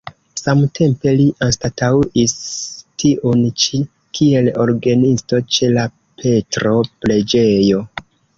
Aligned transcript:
Samtempe 0.39 1.11
li 1.17 1.25
anstataŭis 1.47 2.33
tiun 3.03 3.43
ĉi 3.65 3.83
kiel 4.21 4.51
orgenisto 4.65 5.41
ĉe 5.59 5.71
la 5.77 5.85
Petro-preĝejo. 6.25 7.85